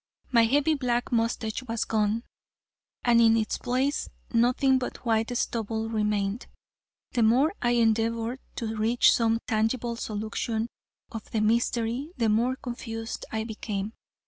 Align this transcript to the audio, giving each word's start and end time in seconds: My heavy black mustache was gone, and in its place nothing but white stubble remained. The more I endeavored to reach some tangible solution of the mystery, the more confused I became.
My 0.31 0.45
heavy 0.45 0.73
black 0.73 1.11
mustache 1.11 1.61
was 1.61 1.85
gone, 1.85 2.23
and 3.03 3.21
in 3.21 3.37
its 3.37 3.59
place 3.59 4.09
nothing 4.33 4.79
but 4.79 5.05
white 5.05 5.29
stubble 5.37 5.89
remained. 5.89 6.47
The 7.11 7.21
more 7.21 7.53
I 7.61 7.73
endeavored 7.73 8.39
to 8.55 8.75
reach 8.75 9.13
some 9.13 9.37
tangible 9.47 9.95
solution 9.95 10.69
of 11.11 11.29
the 11.29 11.39
mystery, 11.39 12.13
the 12.17 12.29
more 12.29 12.55
confused 12.55 13.27
I 13.31 13.43
became. 13.43 13.93